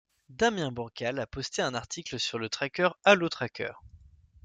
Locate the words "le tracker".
2.39-2.89